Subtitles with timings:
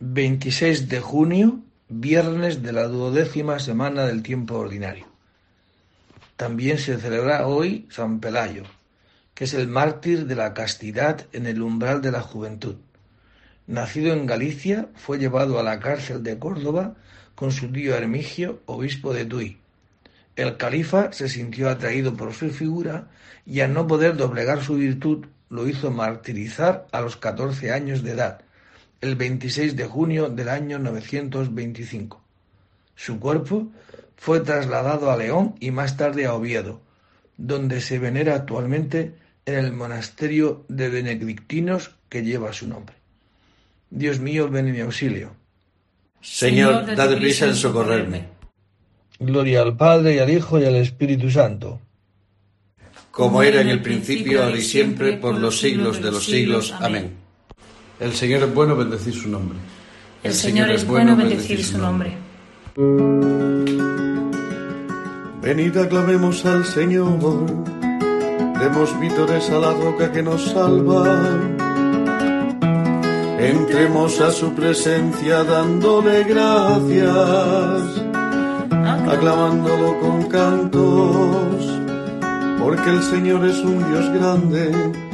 [0.00, 5.06] 26 de junio, viernes de la duodécima semana del tiempo ordinario.
[6.36, 8.64] También se celebra hoy San Pelayo,
[9.34, 12.74] que es el mártir de la castidad en el umbral de la juventud.
[13.68, 16.96] Nacido en Galicia, fue llevado a la cárcel de Córdoba
[17.36, 19.58] con su tío Hermigio, obispo de Tui.
[20.34, 23.10] El califa se sintió atraído por su figura
[23.46, 28.10] y al no poder doblegar su virtud lo hizo martirizar a los catorce años de
[28.10, 28.40] edad,
[29.04, 32.22] el 26 de junio del año 925.
[32.96, 33.68] Su cuerpo
[34.16, 36.80] fue trasladado a León y más tarde a Oviedo,
[37.36, 39.12] donde se venera actualmente
[39.44, 42.96] en el monasterio de benedictinos que lleva su nombre.
[43.90, 45.36] Dios mío, ven en mi auxilio.
[46.22, 48.28] Señor, dad prisa en socorrerme.
[49.18, 51.78] Gloria al Padre y al Hijo y al Espíritu Santo.
[53.10, 56.72] Como era en el principio, ahora y siempre, por los siglos de los siglos.
[56.80, 57.23] Amén.
[58.04, 59.56] El Señor es bueno, bendecir su nombre.
[60.22, 62.14] El Señor es bueno, bendecir su nombre.
[65.40, 67.46] Venid aclamemos al Señor,
[68.60, 71.18] demos vítores a la roca que nos salva.
[73.38, 78.02] Entremos a su presencia dándole gracias,
[79.08, 81.80] aclamándolo con cantos,
[82.60, 85.13] porque el Señor es un Dios grande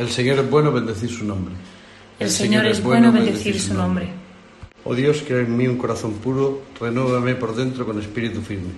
[0.00, 1.52] El Señor es bueno, bendecir su nombre.
[2.18, 4.08] El Señor es bueno, bendecir su nombre.
[4.82, 8.70] Oh Dios, crea en mí un corazón puro, renuévame por dentro con espíritu firme.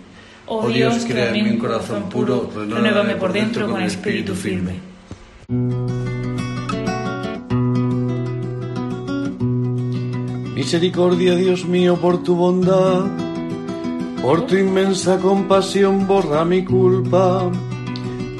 [0.46, 4.80] Oh Dios, crea en mí un corazón puro, renuévame por dentro con espíritu firme.
[10.56, 13.06] Misericordia, Dios mío, por tu bondad,
[14.20, 17.48] por tu inmensa compasión, borra mi culpa,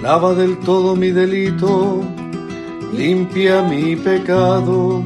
[0.03, 2.21] lava del todo mi delito
[2.92, 5.03] limpia mi pecado,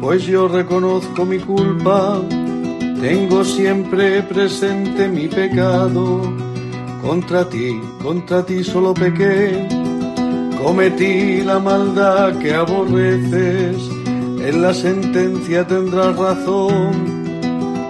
[0.00, 2.20] pues yo reconozco mi culpa,
[3.00, 6.20] tengo siempre presente mi pecado,
[7.00, 9.68] contra ti, contra ti solo pequé,
[10.62, 13.76] cometí la maldad que aborreces,
[14.44, 17.22] en la sentencia tendrás razón,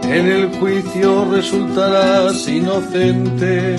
[0.04, 3.76] en el juicio resultarás inocente,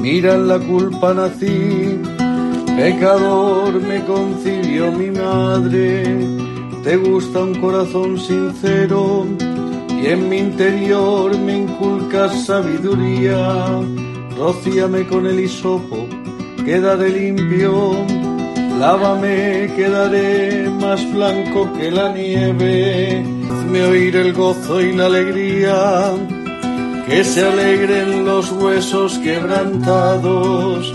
[0.00, 2.19] mira en la culpa nací
[2.80, 6.02] Pecador me concibió mi madre,
[6.82, 9.26] te gusta un corazón sincero
[10.02, 13.82] y en mi interior me inculcas sabiduría.
[14.34, 16.06] Rocíame con el hisopo,
[16.64, 17.92] quedaré limpio,
[18.78, 23.22] lávame, quedaré más blanco que la nieve.
[23.50, 26.12] Hazme oír el gozo y la alegría,
[27.06, 30.94] que se alegren los huesos quebrantados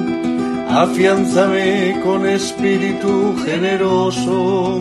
[0.71, 4.79] afianzame con espíritu generoso,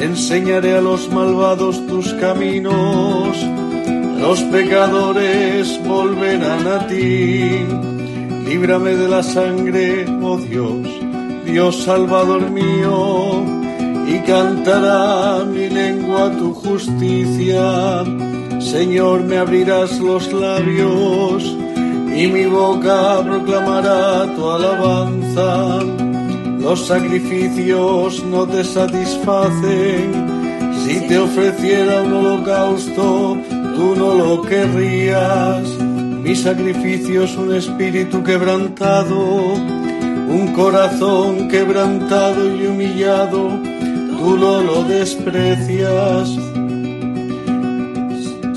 [0.00, 3.36] enseñaré a los malvados tus caminos,
[4.20, 7.64] los pecadores volverán a ti,
[8.46, 10.86] líbrame de la sangre, oh Dios,
[11.44, 13.42] Dios Salvador mío,
[14.06, 18.04] y cantará mi lengua tu justicia.
[18.60, 21.55] Señor, me abrirás los labios
[22.16, 25.82] y mi boca proclamará tu alabanza.
[26.58, 30.12] Los sacrificios no te satisfacen.
[30.84, 33.36] Si te ofreciera un holocausto,
[33.76, 35.68] tú no lo querrías.
[36.24, 39.54] Mi sacrificio es un espíritu quebrantado,
[40.38, 43.50] un corazón quebrantado y humillado
[44.26, 46.55] tú no lo desprecias.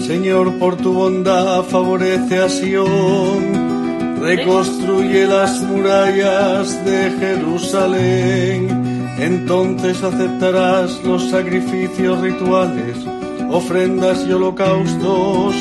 [0.09, 9.13] Señor, por tu bondad favorece a Sión, reconstruye las murallas de Jerusalén.
[9.19, 12.97] Entonces aceptarás los sacrificios rituales,
[13.51, 15.53] ofrendas y holocaustos.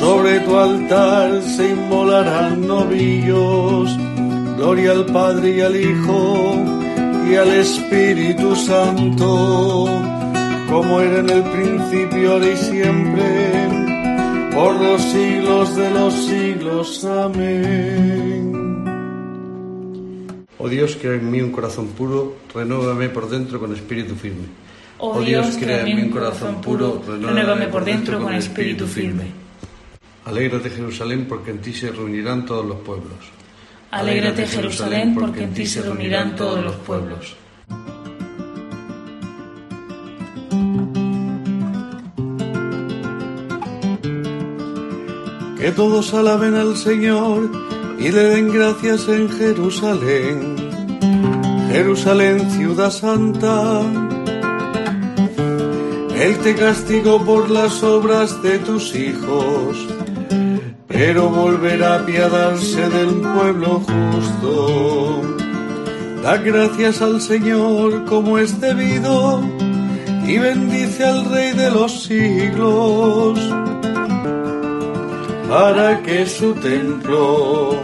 [0.00, 3.94] Sobre tu altar se inmolarán novillos.
[4.56, 6.54] Gloria al Padre y al Hijo
[7.30, 9.84] y al Espíritu Santo,
[10.74, 13.68] como era en el principio, ahora y siempre,
[14.52, 17.04] por los siglos de los siglos.
[17.04, 18.84] Amén.
[20.58, 24.46] Oh Dios, crea en mí un corazón puro, renuévame por dentro con espíritu firme.
[24.98, 29.26] Oh Dios, crea en mí un corazón puro, renuévame por dentro con espíritu firme.
[30.24, 33.30] Alégrate Jerusalén, porque en ti se reunirán todos los pueblos.
[33.92, 37.36] Alégrate Jerusalén, porque en ti se reunirán todos los pueblos.
[45.64, 47.50] Que todos alaben al Señor
[47.98, 50.56] y le den gracias en Jerusalén.
[51.72, 53.80] Jerusalén, ciudad santa.
[56.20, 59.88] Él te castigó por las obras de tus hijos
[60.86, 65.22] pero volverá a apiadarse del pueblo justo.
[66.22, 69.42] Da gracias al Señor como es debido
[70.26, 73.38] y bendice al Rey de los siglos,
[75.48, 77.80] para que su templo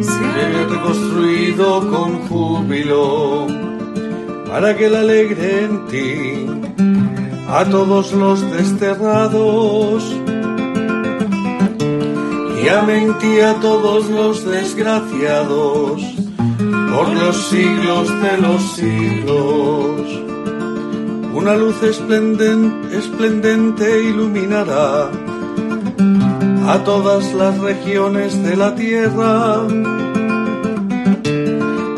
[0.00, 3.46] sea reconstruido con júbilo,
[4.46, 6.46] para que le alegre en ti
[7.48, 10.04] a todos los desterrados
[12.62, 12.68] y
[13.20, 16.02] ti a todos los desgraciados
[16.92, 20.00] por los siglos de los siglos.
[21.32, 25.10] Una luz esplendente, esplendente iluminará
[26.66, 29.62] a todas las regiones de la tierra.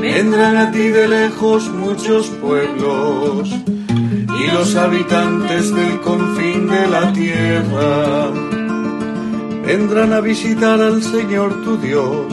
[0.01, 8.31] Vendrán a ti de lejos muchos pueblos y los habitantes del confín de la tierra
[9.65, 12.27] vendrán a visitar al Señor tu Dios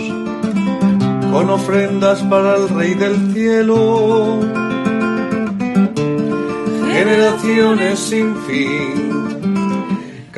[1.32, 4.40] con ofrendas para el Rey del cielo.
[6.92, 9.09] Generaciones sin fin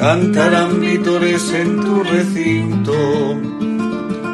[0.01, 2.91] cantarán vítores en tu recinto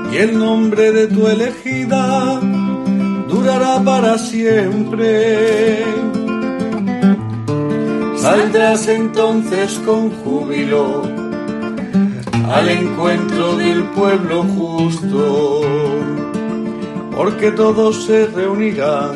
[0.10, 2.40] y el nombre de tu elegida
[3.28, 5.84] durará para siempre.
[8.16, 11.04] Saldrás entonces con júbilo
[12.50, 15.64] al encuentro del pueblo justo,
[17.14, 19.16] porque todos se reunirán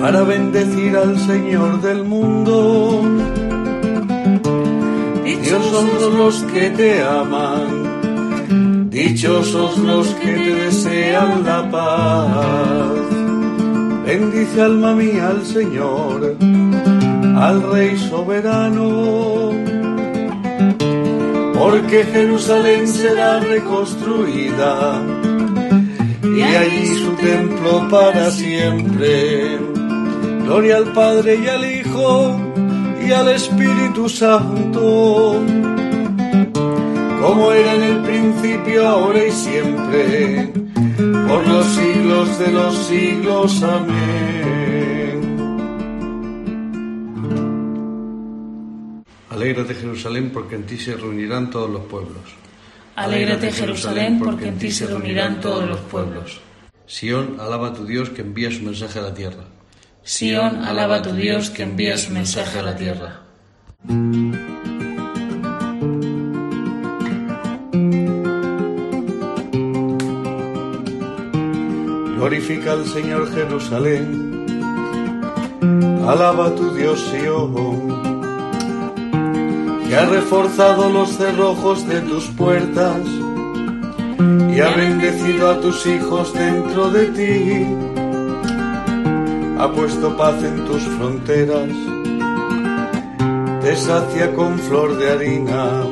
[0.00, 3.41] para bendecir al Señor del mundo.
[5.52, 12.92] Dichosos los que te aman, dichosos los que te desean la paz.
[14.06, 16.36] Bendice alma mía al Señor,
[17.36, 19.50] al Rey soberano
[21.58, 25.02] porque Jerusalén será reconstruida
[26.34, 29.58] y allí su templo para siempre.
[30.44, 32.41] Gloria al Padre y al Hijo
[33.12, 35.44] y al Espíritu Santo,
[37.20, 40.52] como era en el principio, ahora y siempre,
[41.28, 43.62] por los siglos de los siglos.
[43.62, 45.20] Amén.
[49.28, 52.22] Alégrate Jerusalén, porque en ti se reunirán todos los pueblos.
[52.96, 56.40] Alégrate Jerusalén, porque en ti se reunirán todos los pueblos.
[56.86, 59.51] Sión, alaba a tu Dios que envía su mensaje a la tierra.
[60.04, 63.20] Sión, alaba a tu Dios que envía su mensaje a la tierra.
[72.16, 74.46] Glorifica al Señor Jerusalén,
[76.08, 77.52] alaba a tu Dios Sion,
[79.88, 82.98] que ha reforzado los cerrojos de tus puertas
[84.52, 87.91] y ha bendecido a tus hijos dentro de ti
[89.62, 91.70] ha puesto paz en tus fronteras,
[93.62, 95.84] te sacia con flor de harina.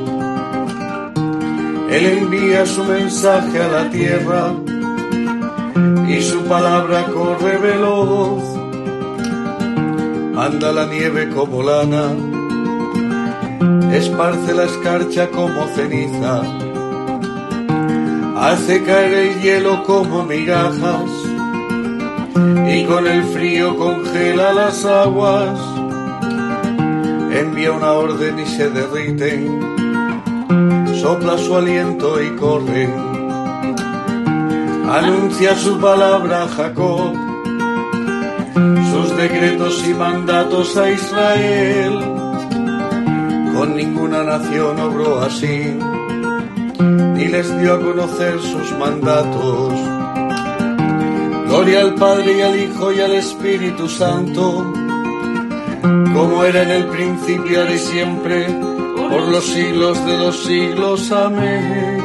[1.89, 4.51] Él envía su mensaje a la tierra
[6.05, 8.43] y su palabra corre veloz.
[10.35, 12.07] Anda la nieve como lana,
[13.93, 16.41] esparce la escarcha como ceniza,
[18.35, 21.20] hace caer el hielo como migajas
[22.73, 25.59] y con el frío congela las aguas.
[27.33, 29.59] Envía una orden y se derriten,
[31.01, 32.93] sopla su aliento y corren.
[34.89, 37.13] Anuncia su palabra Jacob,
[38.91, 41.99] sus decretos y mandatos a Israel.
[43.53, 45.77] Con ninguna nación obró así,
[47.15, 49.90] ni les dio a conocer sus mandatos
[51.51, 54.71] Gloria al Padre y al Hijo y al Espíritu Santo,
[55.81, 58.45] como era en el principio, ahora y siempre,
[58.95, 61.11] por los siglos de los siglos.
[61.11, 61.99] Amén.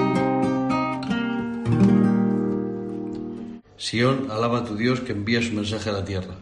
[3.76, 6.34] Sión, alaba a tu Dios que envía su mensaje a la tierra.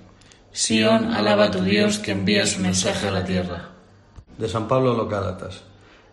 [0.51, 3.69] Sión, alaba a tu Dios que envía su mensaje a la tierra.
[4.39, 5.63] De San Pablo a los Gálatas.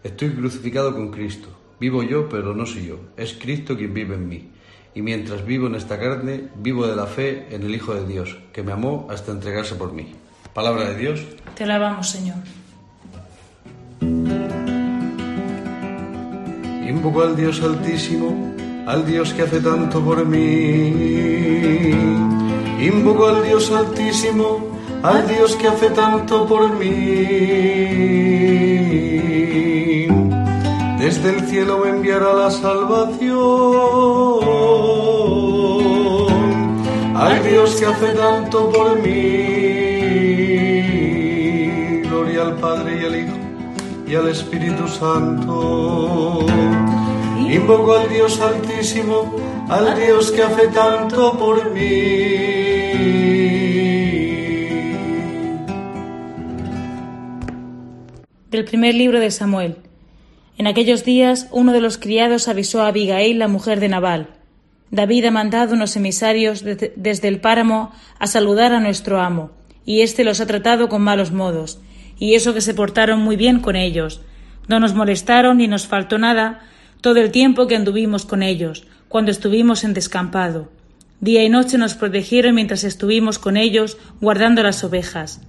[0.04, 1.48] Estoy crucificado con Cristo.
[1.80, 3.00] Vivo yo, pero no soy yo.
[3.16, 4.51] Es Cristo quien vive en mí
[4.94, 8.38] y mientras vivo en esta carne, vivo de la fe en el Hijo de Dios,
[8.52, 10.14] que me amó hasta entregarse por mí.
[10.54, 11.22] Palabra de Dios.
[11.56, 12.38] Te alabamos, Señor.
[16.90, 18.54] Invoco al Dios Altísimo,
[18.86, 21.92] al Dios que hace tanto por mí.
[22.82, 24.68] Invoco al Dios Altísimo,
[25.02, 26.90] al Dios que hace tanto por mí.
[31.00, 34.51] Desde el cielo me enviará la salvación.
[37.72, 39.12] Dios que hace tanto por mí.
[42.04, 43.38] Gloria al Padre y al Hijo
[44.08, 46.46] y al Espíritu Santo.
[47.40, 49.36] Invoco al Dios Altísimo,
[49.70, 51.80] al Dios que hace tanto por mí.
[58.50, 59.78] Del primer libro de Samuel.
[60.58, 64.41] En aquellos días uno de los criados avisó a Abigail, la mujer de Nabal.
[64.92, 69.52] David ha mandado unos emisarios desde el páramo a saludar a nuestro amo,
[69.86, 71.80] y éste los ha tratado con malos modos,
[72.20, 74.22] y eso que se portaron muy bien con ellos.
[74.68, 76.60] No nos molestaron ni nos faltó nada
[77.00, 80.70] todo el tiempo que anduvimos con ellos, cuando estuvimos en descampado.
[81.22, 85.42] Día y noche nos protegieron mientras estuvimos con ellos guardando las ovejas.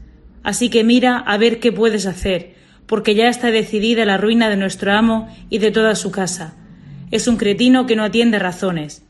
[0.43, 2.55] Así que mira a ver qué puedes hacer,
[2.87, 6.55] porque ya está decidida la ruina de nuestro amo y de toda su casa.
[7.11, 9.05] Es un cretino que no atiende razones.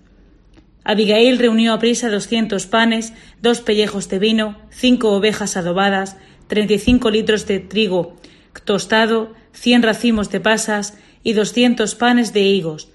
[0.85, 6.17] Abigail reunió a prisa doscientos panes, dos pellejos de vino, cinco ovejas adobadas,
[6.49, 8.17] treinta y cinco litros de trigo
[8.65, 12.89] tostado, cien racimos de pasas y doscientos panes de higos.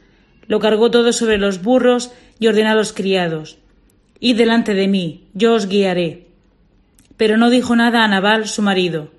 [0.48, 3.58] Lo cargó todo sobre los burros y ordenó a los criados
[4.20, 6.28] Id delante de mí, yo os guiaré.
[7.18, 9.12] Pero no dijo nada a Nabal, su marido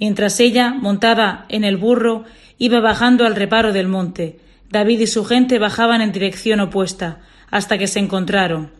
[0.00, 2.24] Mientras ella, montada en el burro,
[2.56, 4.38] iba bajando al reparo del monte,
[4.70, 8.70] David y su gente bajaban en dirección opuesta, hasta que se encontraron.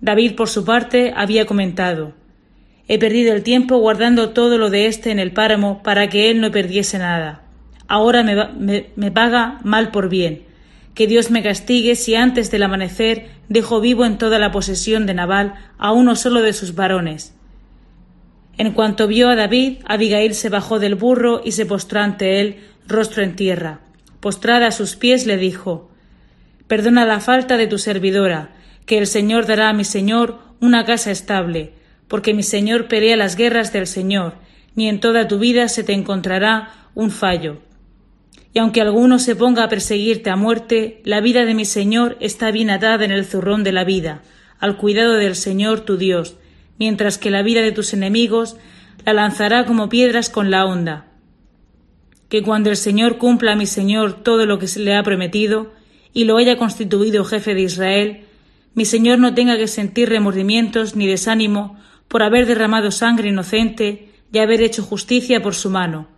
[0.00, 2.14] David, por su parte, había comentado
[2.88, 6.40] He perdido el tiempo guardando todo lo de éste en el páramo para que él
[6.40, 7.42] no perdiese nada.
[7.86, 10.44] Ahora me, me paga mal por bien.
[10.94, 15.12] Que Dios me castigue si antes del amanecer dejo vivo en toda la posesión de
[15.12, 17.34] Nabal a uno solo de sus varones.
[18.56, 22.56] En cuanto vio a David, Abigail se bajó del burro y se postró ante él,
[22.86, 23.80] rostro en tierra.
[24.20, 25.90] Postrada a sus pies le dijo
[26.68, 28.50] Perdona la falta de tu servidora,
[28.86, 31.72] que el Señor dará a mi Señor una casa estable,
[32.08, 34.34] porque mi Señor pelea las guerras del Señor,
[34.74, 37.58] ni en toda tu vida se te encontrará un fallo.
[38.52, 42.50] Y aunque alguno se ponga a perseguirte a muerte, la vida de mi Señor está
[42.50, 44.22] bien atada en el zurrón de la vida,
[44.58, 46.36] al cuidado del Señor tu Dios,
[46.78, 48.56] mientras que la vida de tus enemigos
[49.04, 51.06] la lanzará como piedras con la onda.
[52.28, 55.72] Que cuando el Señor cumpla a mi Señor todo lo que se le ha prometido,
[56.12, 58.24] y lo haya constituido jefe de Israel,
[58.74, 64.38] mi Señor no tenga que sentir remordimientos ni desánimo por haber derramado sangre inocente y
[64.38, 66.08] haber hecho justicia por su mano.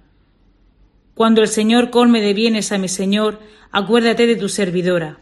[1.15, 3.41] Cuando el Señor colme de bienes a mi Señor,
[3.73, 5.19] acuérdate de tu servidora.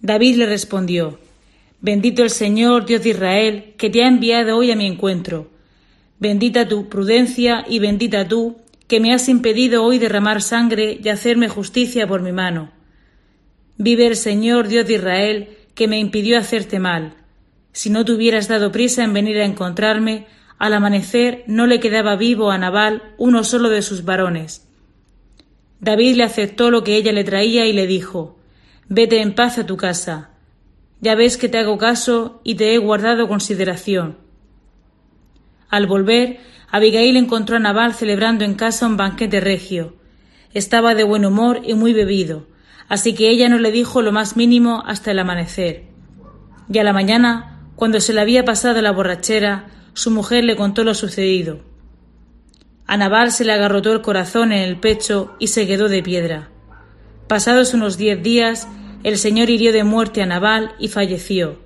[0.00, 1.18] David le respondió,
[1.80, 5.50] Bendito el Señor, Dios de Israel, que te ha enviado hoy a mi encuentro.
[6.18, 8.56] Bendita tu prudencia y bendita tú,
[8.86, 12.70] que me has impedido hoy derramar sangre y hacerme justicia por mi mano.
[13.76, 17.14] Vive el Señor, Dios de Israel, que me impidió hacerte mal.
[17.72, 20.26] Si no te hubieras dado prisa en venir a encontrarme,
[20.58, 24.68] al amanecer no le quedaba vivo a Nabal uno solo de sus varones.
[25.80, 28.38] David le aceptó lo que ella le traía y le dijo
[28.88, 30.30] Vete en paz a tu casa.
[31.00, 34.18] Ya ves que te hago caso y te he guardado consideración.
[35.68, 36.38] Al volver,
[36.70, 39.96] Abigail encontró a Nabal celebrando en casa un banquete regio.
[40.52, 42.46] Estaba de buen humor y muy bebido,
[42.88, 45.84] así que ella no le dijo lo más mínimo hasta el amanecer.
[46.68, 50.84] Y a la mañana cuando se le había pasado la borrachera, su mujer le contó
[50.84, 51.60] lo sucedido.
[52.86, 56.50] A Nabal se le agarrotó el corazón en el pecho y se quedó de piedra.
[57.26, 58.68] Pasados unos diez días,
[59.02, 61.62] el Señor hirió de muerte a Nabal y falleció.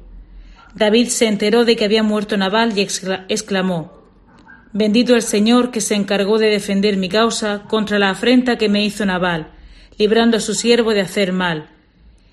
[0.74, 3.98] David se enteró de que había muerto Nabal y exclamó
[4.72, 8.84] Bendito el Señor que se encargó de defender mi causa contra la afrenta que me
[8.84, 9.52] hizo Nabal,
[9.98, 11.68] librando a su siervo de hacer mal.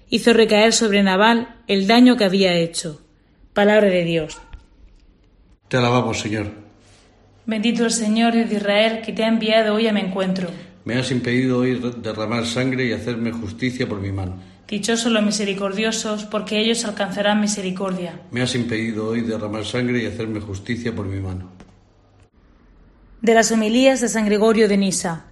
[0.10, 3.02] Hizo recaer sobre Nabal el daño que había hecho.
[3.54, 4.40] Palabra de Dios.
[5.68, 6.52] Te alabamos, Señor.
[7.48, 10.50] Bendito el Señor de Israel que te ha enviado hoy a mi encuentro.
[10.84, 14.38] Me has impedido hoy derramar sangre y hacerme justicia por mi mano.
[14.68, 18.22] Dichosos los misericordiosos, porque ellos alcanzarán misericordia.
[18.32, 21.52] Me has impedido hoy derramar sangre y hacerme justicia por mi mano.
[23.22, 25.26] De las homilías de San Gregorio de Nisa.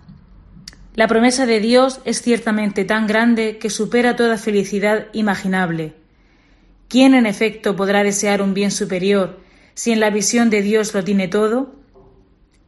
[0.96, 5.96] La promesa de Dios es ciertamente tan grande que supera toda felicidad imaginable
[6.94, 9.40] ¿Quién en efecto podrá desear un bien superior
[9.74, 11.74] si en la visión de Dios lo tiene todo?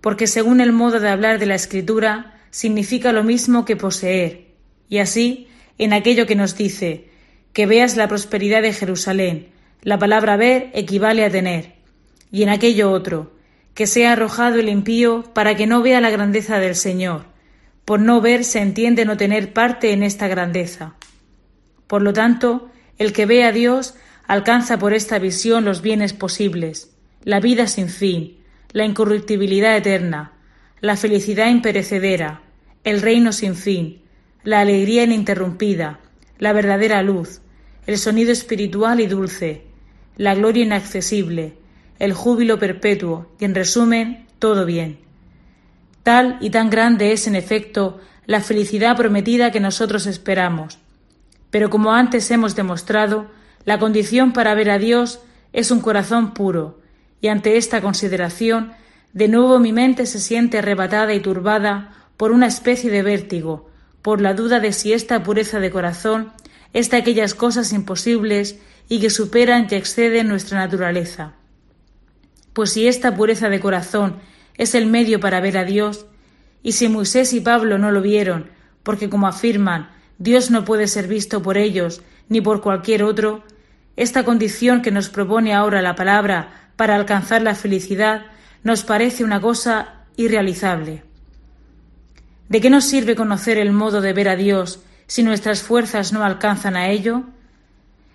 [0.01, 4.47] Porque según el modo de hablar de la Escritura, significa lo mismo que poseer.
[4.89, 7.07] Y así, en aquello que nos dice,
[7.53, 9.49] que veas la prosperidad de Jerusalén,
[9.83, 11.75] la palabra ver equivale a tener.
[12.31, 13.31] Y en aquello otro,
[13.75, 17.27] que sea arrojado el impío para que no vea la grandeza del Señor.
[17.85, 20.95] Por no ver se entiende no tener parte en esta grandeza.
[21.87, 23.93] Por lo tanto, el que ve a Dios
[24.27, 26.91] alcanza por esta visión los bienes posibles,
[27.23, 28.37] la vida sin fin,
[28.71, 30.33] la incorruptibilidad eterna,
[30.81, 32.41] la felicidad imperecedera,
[32.83, 34.01] el reino sin fin,
[34.43, 35.99] la alegría ininterrumpida,
[36.39, 37.41] la verdadera luz,
[37.87, 39.63] el sonido espiritual y dulce,
[40.17, 41.53] la gloria inaccesible,
[41.99, 45.04] el júbilo perpetuo y, en resumen, todo bien.
[46.05, 50.77] Tal y tan grande es, en efecto, la felicidad prometida que nosotros esperamos.
[51.49, 53.25] Pero como antes hemos demostrado,
[53.63, 55.19] la condición para ver a Dios
[55.51, 56.79] es un corazón puro,
[57.21, 58.73] y ante esta consideración,
[59.13, 63.71] de nuevo mi mente se siente arrebatada y turbada por una especie de vértigo,
[64.03, 66.33] por la duda de si esta pureza de corazón
[66.71, 71.33] es de aquellas cosas imposibles y que superan y exceden nuestra naturaleza.
[72.53, 74.17] Pues si esta pureza de corazón
[74.57, 76.05] es el medio para ver a Dios,
[76.63, 78.49] y si Moisés y Pablo no lo vieron,
[78.83, 83.43] porque como afirman, Dios no puede ser visto por ellos ni por cualquier otro,
[83.95, 88.25] esta condición que nos propone ahora la palabra para alcanzar la felicidad
[88.63, 91.03] nos parece una cosa irrealizable.
[92.49, 96.23] ¿De qué nos sirve conocer el modo de ver a Dios si nuestras fuerzas no
[96.23, 97.23] alcanzan a ello?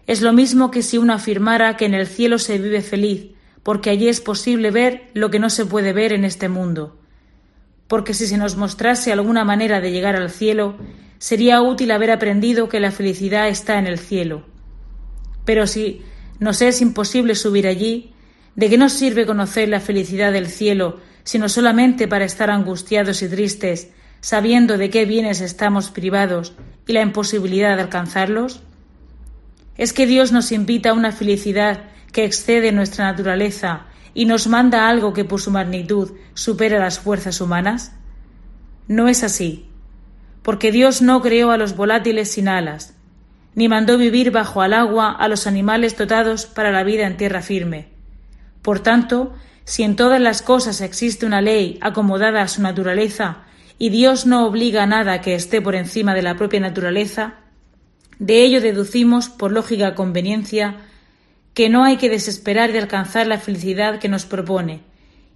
[0.07, 3.31] Es lo mismo que si uno afirmara que en el cielo se vive feliz,
[3.63, 6.99] porque allí es posible ver lo que no se puede ver en este mundo.
[7.89, 10.77] Porque si se nos mostrase alguna manera de llegar al cielo,
[11.19, 14.47] sería útil haber aprendido que la felicidad está en el cielo.
[15.45, 16.03] Pero si
[16.39, 18.13] nos es imposible subir allí,
[18.57, 23.29] ¿de qué nos sirve conocer la felicidad del cielo, sino solamente para estar angustiados y
[23.29, 26.55] tristes, sabiendo de qué bienes estamos privados
[26.87, 28.63] y la imposibilidad de alcanzarlos?
[29.77, 34.89] ¿Es que Dios nos invita a una felicidad que excede nuestra naturaleza y nos manda
[34.89, 37.93] algo que por su magnitud supera las fuerzas humanas?
[38.89, 39.69] No es así,
[40.43, 42.95] porque Dios no creó a los volátiles sin alas,
[43.55, 47.43] ni mandó vivir bajo al agua a los animales dotados para la vida en tierra
[47.43, 47.89] firme.
[48.63, 53.45] Por tanto, si en todas las cosas existe una ley acomodada a su naturaleza,
[53.79, 57.35] y Dios no obliga a nada que esté por encima de la propia naturaleza,
[58.19, 60.77] de ello deducimos, por lógica conveniencia,
[61.55, 64.81] que no hay que desesperar de alcanzar la felicidad que nos propone,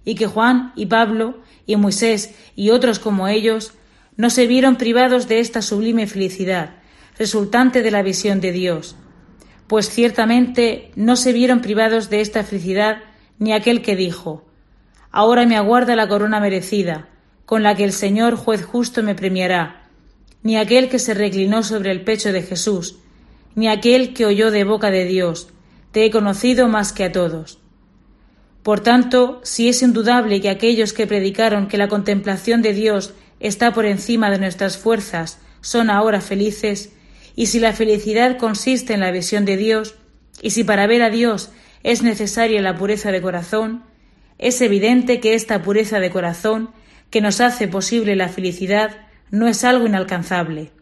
[0.03, 3.73] y que Juan y Pablo y Moisés y otros como ellos
[4.17, 6.75] no se vieron privados de esta sublime felicidad,
[7.17, 8.95] resultante de la visión de Dios,
[9.67, 12.99] pues ciertamente no se vieron privados de esta felicidad
[13.39, 14.45] ni aquel que dijo,
[15.11, 17.07] Ahora me aguarda la corona merecida,
[17.45, 19.87] con la que el Señor juez justo me premiará,
[20.43, 22.97] ni aquel que se reclinó sobre el pecho de Jesús,
[23.55, 25.49] ni aquel que oyó de boca de Dios,
[25.95, 27.57] te he conocido más que a todos.
[28.63, 33.71] Por tanto, si es indudable que aquellos que predicaron que la contemplación de Dios está
[33.71, 36.91] por encima de nuestras fuerzas son ahora felices,
[37.37, 39.95] y si la felicidad consiste en la visión de Dios,
[40.41, 43.85] y si para ver a Dios es necesaria la pureza de corazón,
[44.37, 46.71] es evidente que esta pureza de corazón,
[47.09, 50.73] que nos hace posible la felicidad, no es algo inalcanzable.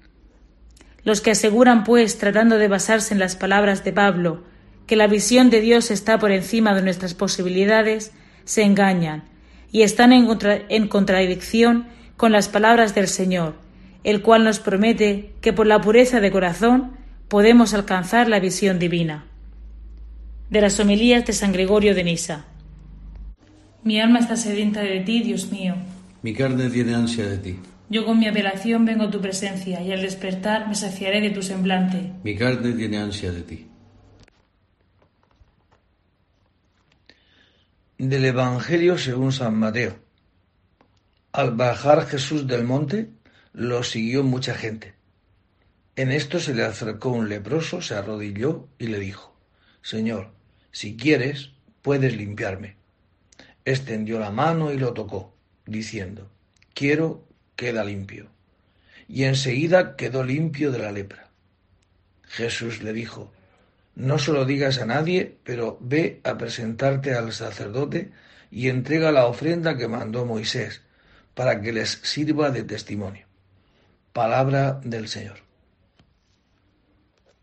[1.03, 4.51] Los que aseguran, pues, tratando de basarse en las palabras de Pablo,
[4.85, 8.11] que la visión de Dios está por encima de nuestras posibilidades,
[8.45, 9.23] se engañan
[9.71, 10.27] y están en,
[10.69, 13.55] en contradicción con las palabras del Señor,
[14.03, 19.25] el cual nos promete que por la pureza de corazón podemos alcanzar la visión divina.
[20.49, 22.45] De las homilías de San Gregorio de Nisa.
[23.83, 25.75] Mi alma está sedienta de ti, Dios mío.
[26.21, 27.59] Mi carne tiene ansia de ti.
[27.89, 31.41] Yo con mi apelación vengo a tu presencia y al despertar me saciaré de tu
[31.41, 32.11] semblante.
[32.23, 33.65] Mi carne tiene ansia de ti.
[37.99, 39.99] Del Evangelio según San Mateo.
[41.31, 43.09] Al bajar Jesús del monte,
[43.53, 44.95] lo siguió mucha gente.
[45.95, 49.37] En esto se le acercó un leproso, se arrodilló y le dijo,
[49.83, 50.31] Señor,
[50.71, 51.51] si quieres,
[51.83, 52.77] puedes limpiarme.
[53.63, 55.35] Extendió la mano y lo tocó,
[55.67, 56.31] diciendo,
[56.73, 58.27] Quiero, queda limpio.
[59.07, 61.29] Y enseguida quedó limpio de la lepra.
[62.23, 63.31] Jesús le dijo,
[63.95, 68.11] No se lo digas a nadie, pero ve a presentarte al sacerdote
[68.49, 70.81] y entrega la ofrenda que mandó Moisés,
[71.33, 73.25] para que les sirva de testimonio.
[74.13, 75.37] Palabra del Señor.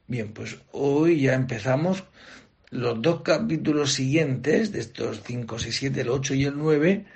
[0.07, 2.05] Bien, pues hoy ya empezamos
[2.71, 7.07] los dos capítulos siguientes, de estos 5, 6, 7, el 8 y el 9,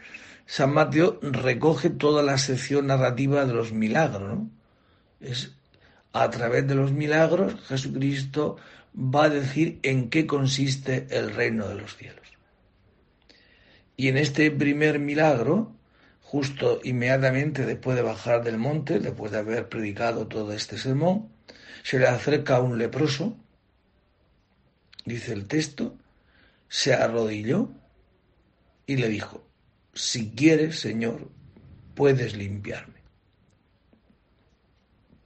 [0.47, 4.41] San Mateo recoge toda la sección narrativa de los milagros.
[5.21, 5.53] Es
[6.13, 8.57] a través de los milagros Jesucristo
[8.97, 12.27] va a decir en qué consiste el reino de los cielos.
[13.97, 15.73] Y en este primer milagro,
[16.21, 21.29] justo inmediatamente después de bajar del monte, después de haber predicado todo este sermón,
[21.83, 23.37] se le acerca un leproso,
[25.05, 25.97] dice el texto,
[26.69, 27.71] se arrodilló
[28.87, 29.47] y le dijo,
[29.93, 31.31] si quieres, Señor,
[31.95, 33.04] puedes limpiarme.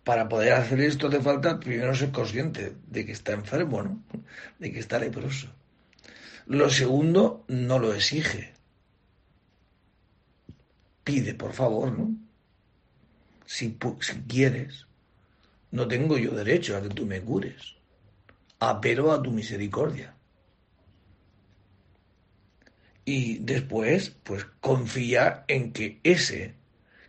[0.08, 2.62] Para poder hacer esto hace falta primero ser consciente
[2.94, 4.02] de que está enfermo, ¿no?
[4.58, 5.48] De que está leproso.
[6.46, 8.58] Lo segundo, no lo exige
[11.08, 12.14] pide, por favor, ¿no?
[13.46, 14.86] Si, si quieres,
[15.70, 17.76] no tengo yo derecho a que tú me cures.
[18.60, 20.14] Apelo a tu misericordia.
[23.06, 26.56] Y después, pues confía en que ese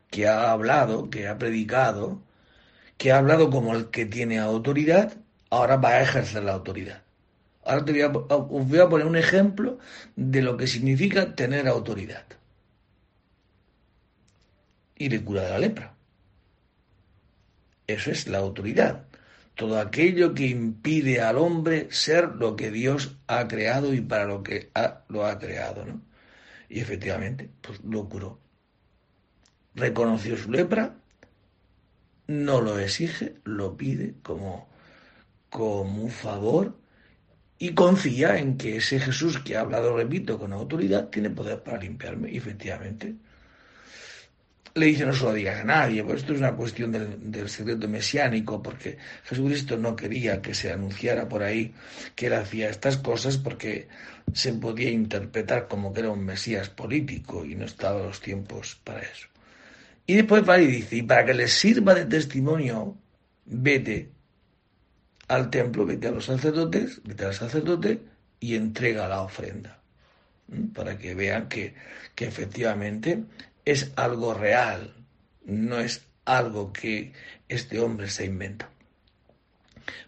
[0.10, 2.24] que ha hablado, que ha predicado,
[3.00, 5.14] que ha hablado como el que tiene autoridad,
[5.50, 7.02] ahora va a ejercer la autoridad.
[7.64, 9.80] Ahora te voy a, os voy a poner un ejemplo
[10.18, 12.26] de lo que significa tener autoridad
[14.96, 15.96] y le cura de la lepra.
[17.88, 19.06] Eso es la autoridad.
[19.56, 24.44] Todo aquello que impide al hombre ser lo que Dios ha creado y para lo
[24.44, 24.72] que
[25.08, 25.86] lo ha creado.
[25.86, 26.02] ¿no?
[26.68, 28.40] Y efectivamente, pues lo curó.
[29.74, 30.99] Reconoció su lepra,
[32.30, 34.70] no lo exige, lo pide como,
[35.50, 36.78] como un favor
[37.58, 41.80] y confía en que ese Jesús que ha hablado, repito, con autoridad, tiene poder para
[41.80, 42.32] limpiarme.
[42.32, 43.15] Y efectivamente,
[44.76, 47.88] le dice no se lo digas a nadie, pues esto es una cuestión del, secreto
[47.88, 51.74] mesiánico, porque Jesucristo no quería que se anunciara por ahí
[52.15, 53.88] que él hacía estas cosas porque
[54.34, 59.02] se podía interpretar como que era un Mesías político y no estaban los tiempos para
[59.02, 59.28] eso.
[60.10, 62.98] Y después va y dice, y para que les sirva de testimonio,
[63.45, 64.10] vete
[65.28, 68.02] al templo, vete a los sacerdotes, vete al sacerdote
[68.39, 69.80] y entrega la ofrenda,
[70.74, 71.76] para que vean que,
[72.15, 73.24] que efectivamente
[73.65, 74.95] es algo real,
[75.45, 77.13] no es algo que
[77.48, 78.67] este hombre se inventa.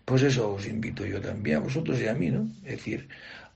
[0.03, 2.49] Pues eso os invito yo también, a vosotros y a mí, ¿no?
[2.63, 3.07] Es decir,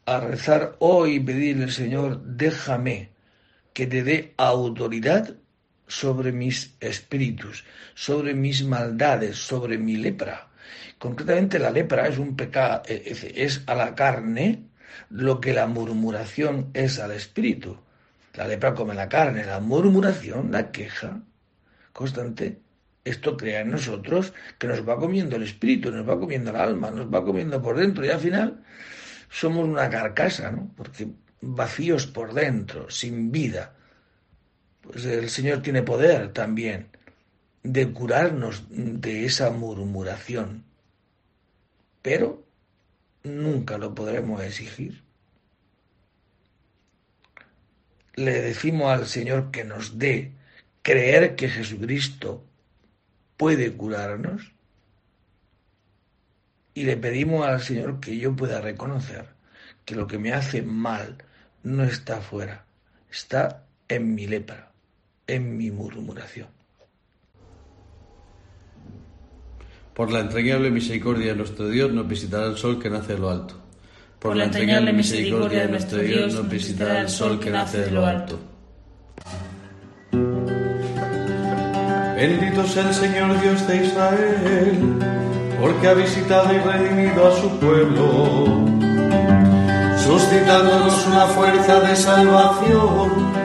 [0.05, 3.09] a rezar hoy y pedirle al Señor, déjame
[3.73, 5.35] que te dé autoridad
[5.87, 10.47] sobre mis espíritus, sobre mis maldades, sobre mi lepra.
[10.97, 14.63] Concretamente la lepra es un pecado, es a la carne
[15.09, 17.77] lo que la murmuración es al espíritu.
[18.33, 21.21] La lepra come la carne, la murmuración, la queja
[21.93, 22.59] constante.
[23.03, 26.89] Esto crea en nosotros que nos va comiendo el espíritu, nos va comiendo el alma,
[26.89, 28.63] nos va comiendo por dentro y al final
[29.29, 30.71] somos una carcasa, ¿no?
[30.75, 31.07] Porque
[31.39, 33.74] vacíos por dentro, sin vida,
[34.91, 36.87] pues el Señor tiene poder también
[37.63, 40.63] de curarnos de esa murmuración,
[42.01, 42.45] pero
[43.23, 45.03] nunca lo podremos exigir.
[48.13, 50.31] Le decimos al Señor que nos dé
[50.83, 52.45] creer que Jesucristo
[53.37, 54.53] puede curarnos
[56.75, 59.25] y le pedimos al Señor que yo pueda reconocer
[59.85, 61.17] que lo que me hace mal
[61.63, 62.65] no está afuera,
[63.09, 64.71] está en mi lepra,
[65.27, 66.47] en mi murmuración.
[69.93, 73.29] Por la entrañable misericordia de nuestro Dios nos visitará el sol que nace de lo
[73.29, 73.55] alto.
[74.19, 78.05] Por la entrañable misericordia de nuestro Dios nos visitará el sol que nace de lo
[78.05, 78.39] alto.
[82.15, 84.99] Bendito sea el Señor Dios de Israel,
[85.61, 88.65] porque ha visitado y redimido a su pueblo,
[89.97, 93.44] suscitándonos una fuerza de salvación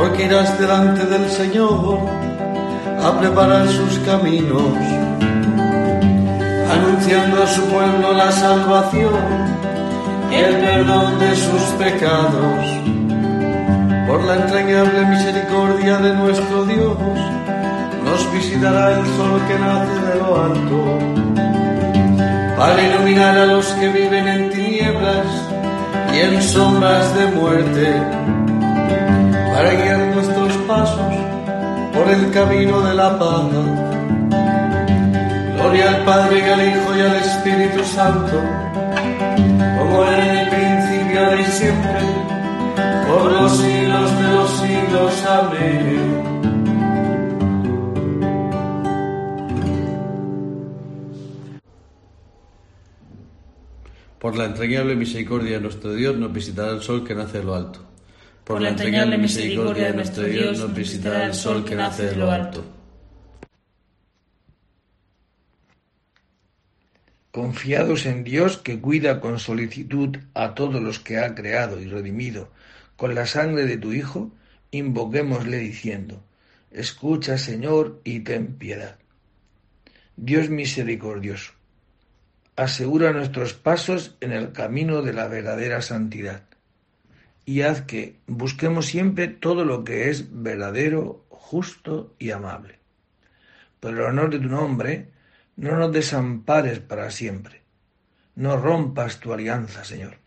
[0.00, 1.98] porque irás delante del Señor
[3.04, 4.72] a preparar sus caminos,
[6.72, 9.12] anunciando a su pueblo la salvación
[10.32, 12.64] el perdón de sus pecados.
[14.08, 16.96] Por la entrañable misericordia de nuestro Dios,
[18.02, 20.98] nos visitará el sol que nace de lo alto,
[22.56, 25.26] para iluminar a los que viven en tinieblas
[26.14, 28.39] y en sombras de muerte,
[29.60, 31.12] para guiar nuestros pasos
[31.92, 33.44] por el camino de la paz.
[35.54, 38.40] Gloria al Padre y al Hijo y al Espíritu Santo,
[39.78, 42.00] como era en el principio y siempre,
[43.06, 45.24] por los siglos de los siglos.
[45.26, 46.00] Amén.
[54.18, 57.54] Por la entrañable misericordia de nuestro Dios nos visitará el sol que nace de lo
[57.54, 57.89] alto
[58.50, 62.32] por la entrañable misericordia de nuestro Dios, nos visitará el sol que nace de lo
[62.32, 62.64] alto.
[67.30, 72.50] Confiados en Dios que cuida con solicitud a todos los que ha creado y redimido
[72.96, 74.32] con la sangre de tu Hijo,
[74.72, 76.20] invoquémosle diciendo,
[76.72, 78.96] Escucha, Señor, y ten piedad.
[80.16, 81.52] Dios misericordioso,
[82.56, 86.49] asegura nuestros pasos en el camino de la verdadera santidad
[87.44, 92.78] y haz que busquemos siempre todo lo que es verdadero, justo y amable.
[93.80, 95.08] Por el honor de tu nombre,
[95.56, 97.62] no nos desampares para siempre.
[98.34, 100.18] No rompas tu alianza, Señor.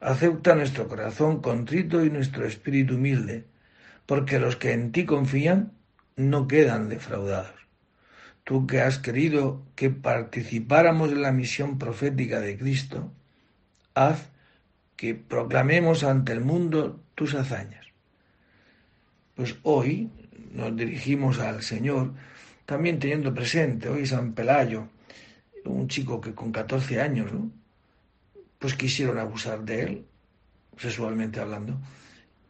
[0.00, 3.44] Acepta nuestro corazón contrito y nuestro espíritu humilde,
[4.06, 5.72] porque los que en ti confían
[6.16, 7.54] no quedan defraudados.
[8.44, 13.12] Tú que has querido que participáramos en la misión profética de Cristo,
[13.94, 14.29] haz
[15.00, 17.86] que proclamemos ante el mundo tus hazañas.
[19.34, 20.10] Pues hoy
[20.52, 22.12] nos dirigimos al Señor
[22.66, 24.88] también teniendo presente, hoy San Pelayo,
[25.64, 27.30] un chico que con 14 años,
[28.58, 30.06] pues quisieron abusar de él,
[30.76, 31.80] sexualmente hablando,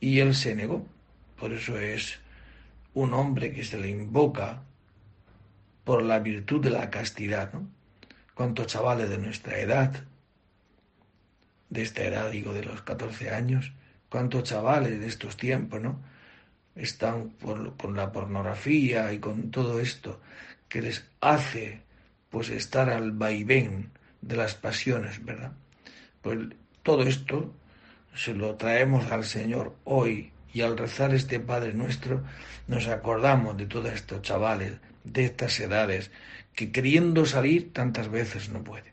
[0.01, 0.85] y él se negó.
[1.39, 2.19] Por eso es
[2.95, 4.65] un hombre que se le invoca
[5.85, 7.69] por la virtud de la castidad, ¿no?
[8.35, 10.10] Cuántos chavales de nuestra edad
[11.71, 13.73] de esta edad, digo, de los 14 años,
[14.09, 16.01] cuántos chavales de estos tiempos, ¿no?
[16.75, 20.21] Están con la pornografía y con todo esto
[20.69, 21.83] que les hace
[22.31, 25.53] pues estar al vaivén de las pasiones, ¿verdad?
[26.23, 26.39] Pues
[26.83, 27.53] todo esto
[28.15, 32.23] se lo traemos al Señor hoy y al rezar este Padre nuestro
[32.67, 36.11] nos acordamos de todos estos chavales, de estas edades,
[36.55, 38.93] que queriendo salir tantas veces no pueden.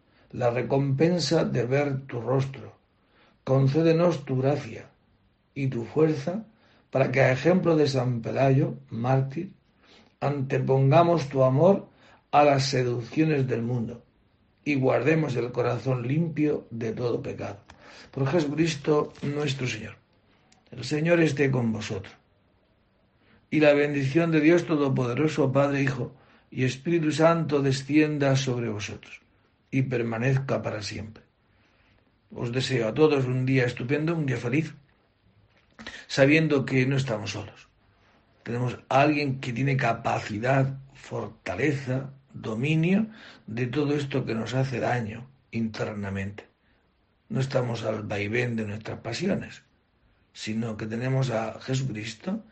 [0.33, 2.73] la recompensa de ver tu rostro,
[3.43, 4.89] concédenos tu gracia
[5.53, 6.45] y tu fuerza
[6.89, 9.51] para que a ejemplo de San Pelayo, mártir,
[10.19, 11.87] antepongamos tu amor
[12.31, 14.03] a las seducciones del mundo
[14.63, 17.57] y guardemos el corazón limpio de todo pecado.
[18.11, 19.95] Por Jesucristo nuestro Señor.
[20.69, 22.13] El Señor esté con vosotros.
[23.49, 26.13] Y la bendición de Dios Todopoderoso, Padre, Hijo
[26.49, 29.21] y Espíritu Santo descienda sobre vosotros
[29.71, 31.23] y permanezca para siempre.
[32.33, 34.75] Os deseo a todos un día estupendo, un día feliz,
[36.07, 37.67] sabiendo que no estamos solos.
[38.43, 43.07] Tenemos a alguien que tiene capacidad, fortaleza, dominio
[43.47, 46.47] de todo esto que nos hace daño internamente.
[47.29, 49.63] No estamos al vaivén de nuestras pasiones,
[50.33, 52.43] sino que tenemos a Jesucristo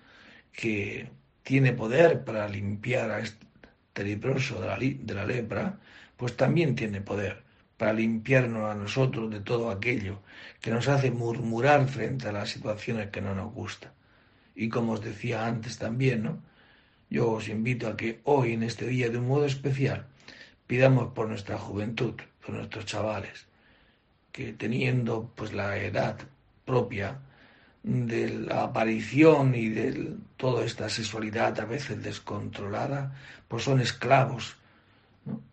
[0.51, 1.09] que
[1.43, 5.79] tiene poder para limpiar a este leproso de la, de la lepra,
[6.19, 7.43] pues también tiene poder
[7.77, 10.19] para limpiarnos a nosotros de todo aquello
[10.59, 13.93] que nos hace murmurar frente a las situaciones que no nos gustan.
[14.53, 16.43] Y como os decía antes también, ¿no?
[17.09, 20.07] Yo os invito a que hoy, en este día, de un modo especial,
[20.67, 23.47] pidamos por nuestra juventud, por nuestros chavales,
[24.33, 26.17] que teniendo pues la edad
[26.65, 27.17] propia
[27.81, 33.15] de la aparición y de toda esta sexualidad a veces descontrolada,
[33.47, 34.58] pues son esclavos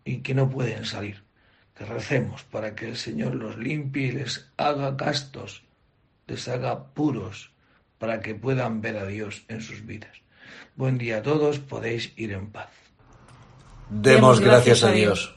[0.05, 1.23] y que no pueden salir.
[1.75, 5.63] Que recemos para que el Señor los limpie y les haga castos,
[6.25, 7.51] les haga puros,
[7.97, 10.21] para que puedan ver a Dios en sus vidas.
[10.75, 12.69] Buen día a todos, podéis ir en paz.
[13.89, 15.35] Demos gracias a Dios.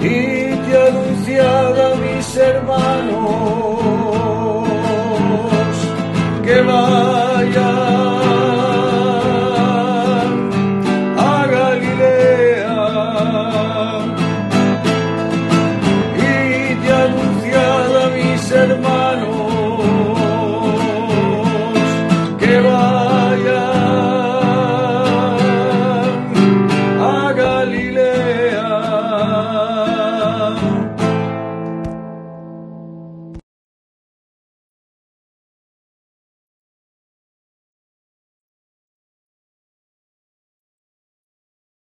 [0.00, 3.63] te anunciado a mis hermanos